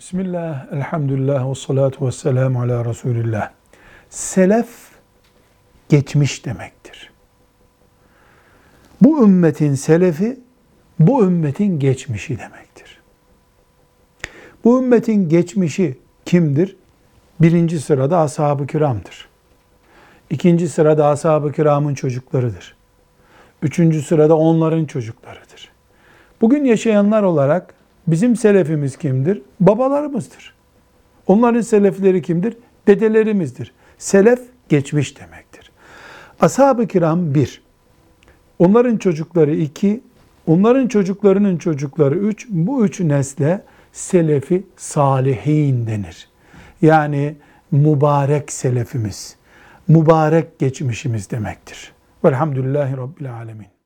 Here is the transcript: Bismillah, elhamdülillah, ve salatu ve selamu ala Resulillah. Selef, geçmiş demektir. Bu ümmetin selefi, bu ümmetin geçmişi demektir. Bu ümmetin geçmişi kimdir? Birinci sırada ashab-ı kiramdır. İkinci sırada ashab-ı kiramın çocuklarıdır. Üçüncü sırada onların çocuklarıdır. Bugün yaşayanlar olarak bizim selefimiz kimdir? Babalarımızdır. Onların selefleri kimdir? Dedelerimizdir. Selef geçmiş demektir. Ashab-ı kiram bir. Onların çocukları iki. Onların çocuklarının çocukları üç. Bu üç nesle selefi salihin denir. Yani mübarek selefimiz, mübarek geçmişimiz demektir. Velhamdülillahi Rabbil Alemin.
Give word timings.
Bismillah, 0.00 0.72
elhamdülillah, 0.72 1.50
ve 1.50 1.54
salatu 1.54 2.06
ve 2.06 2.12
selamu 2.12 2.62
ala 2.62 2.84
Resulillah. 2.84 3.50
Selef, 4.10 4.68
geçmiş 5.88 6.44
demektir. 6.44 7.10
Bu 9.00 9.24
ümmetin 9.24 9.74
selefi, 9.74 10.40
bu 10.98 11.24
ümmetin 11.24 11.78
geçmişi 11.78 12.38
demektir. 12.38 13.00
Bu 14.64 14.82
ümmetin 14.82 15.28
geçmişi 15.28 15.98
kimdir? 16.24 16.76
Birinci 17.40 17.80
sırada 17.80 18.18
ashab-ı 18.18 18.66
kiramdır. 18.66 19.28
İkinci 20.30 20.68
sırada 20.68 21.06
ashab-ı 21.06 21.52
kiramın 21.52 21.94
çocuklarıdır. 21.94 22.76
Üçüncü 23.62 24.02
sırada 24.02 24.36
onların 24.36 24.84
çocuklarıdır. 24.84 25.72
Bugün 26.40 26.64
yaşayanlar 26.64 27.22
olarak 27.22 27.79
bizim 28.10 28.36
selefimiz 28.36 28.96
kimdir? 28.96 29.42
Babalarımızdır. 29.60 30.54
Onların 31.26 31.60
selefleri 31.60 32.22
kimdir? 32.22 32.56
Dedelerimizdir. 32.86 33.72
Selef 33.98 34.40
geçmiş 34.68 35.20
demektir. 35.20 35.70
Ashab-ı 36.40 36.86
kiram 36.86 37.34
bir. 37.34 37.62
Onların 38.58 38.96
çocukları 38.96 39.54
iki. 39.56 40.00
Onların 40.46 40.88
çocuklarının 40.88 41.58
çocukları 41.58 42.14
üç. 42.14 42.46
Bu 42.48 42.86
üç 42.86 43.00
nesle 43.00 43.62
selefi 43.92 44.66
salihin 44.76 45.86
denir. 45.86 46.28
Yani 46.82 47.36
mübarek 47.70 48.52
selefimiz, 48.52 49.36
mübarek 49.88 50.58
geçmişimiz 50.58 51.30
demektir. 51.30 51.92
Velhamdülillahi 52.24 52.96
Rabbil 52.96 53.32
Alemin. 53.34 53.79